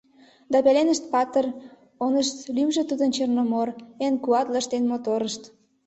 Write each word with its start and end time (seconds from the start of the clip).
Да 0.51 0.57
пеленышт 0.65 1.03
патыр 1.13 1.45
онышт 2.05 2.35
Лӱмжӧ 2.55 2.83
тудын 2.89 3.09
Черномор 3.15 3.69
Эн 4.05 4.15
куатлышт, 4.23 4.71
эн 4.77 4.85
мотор. 4.91 5.21